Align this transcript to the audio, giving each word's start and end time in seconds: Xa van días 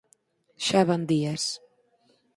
Xa 0.67 0.81
van 0.89 1.01
días 1.11 1.43